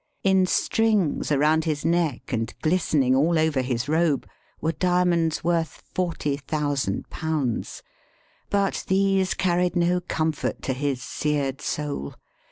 In 0.23 0.47
strings, 0.47 1.31
around 1.31 1.65
his 1.65 1.85
neck 1.85 2.33
and 2.33 2.51
glistening 2.63 3.15
all 3.15 3.37
over 3.37 3.61
his 3.61 3.87
robe, 3.87 4.27
were 4.59 4.71
diamonds 4.71 5.43
worth 5.43 5.83
^40,000. 5.93 7.81
But 8.49 8.83
these 8.87 9.35
carried 9.35 9.75
no 9.75 9.99
comfort 10.01 10.63
to 10.63 10.73
his 10.73 11.03
seared 11.03 11.61
soul. 11.61 12.15